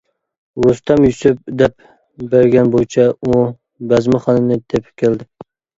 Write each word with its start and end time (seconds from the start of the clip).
رۇستەم، 0.65 1.05
يۈسۈپ 1.07 1.53
دەپ 1.63 1.85
بەرگەن 2.33 2.75
بويىچە، 2.77 3.09
ئۇ 3.21 3.47
بەزمىخانىنى 3.95 4.63
تېپىپ 4.71 5.03
كەلدى. 5.05 5.35